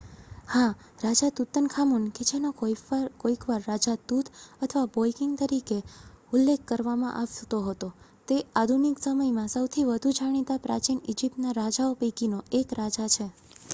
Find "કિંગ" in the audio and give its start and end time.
5.13-5.35